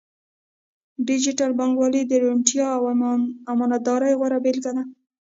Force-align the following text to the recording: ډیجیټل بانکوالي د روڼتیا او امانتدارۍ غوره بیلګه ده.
ډیجیټل 1.07 1.51
بانکوالي 1.59 2.01
د 2.05 2.13
روڼتیا 2.23 2.67
او 2.77 2.83
امانتدارۍ 3.53 4.13
غوره 4.19 4.37
بیلګه 4.45 4.71
ده. 4.77 4.83